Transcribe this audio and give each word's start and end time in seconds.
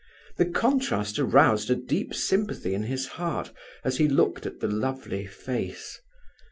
The 0.37 0.47
contrast 0.47 1.19
aroused 1.19 1.69
a 1.69 1.75
deep 1.75 2.15
sympathy 2.15 2.73
in 2.73 2.81
his 2.85 3.05
heart 3.05 3.51
as 3.83 3.97
he 3.97 4.07
looked 4.07 4.47
at 4.47 4.59
the 4.59 4.67
lovely 4.67 5.27
face. 5.27 6.01